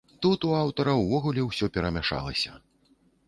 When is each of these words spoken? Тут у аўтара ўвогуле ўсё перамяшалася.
Тут 0.25 0.45
у 0.51 0.55
аўтара 0.59 0.95
ўвогуле 1.01 1.41
ўсё 1.47 1.69
перамяшалася. 1.77 2.57